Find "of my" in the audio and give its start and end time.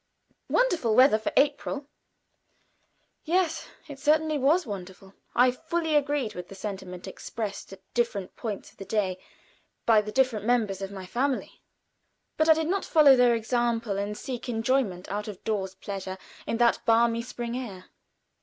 10.81-11.05